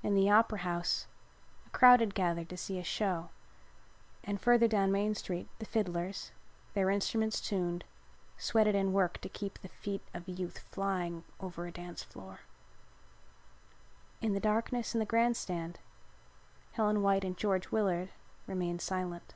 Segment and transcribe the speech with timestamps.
[0.00, 1.08] In the Opera House
[1.66, 3.30] a crowd had gathered to see a show
[4.22, 6.30] and further down Main Street the fiddlers,
[6.74, 7.82] their instruments tuned,
[8.38, 12.42] sweated and worked to keep the feet of youth flying over a dance floor.
[14.20, 15.80] In the darkness in the grand stand
[16.74, 18.10] Helen White and George Willard
[18.46, 19.34] remained silent.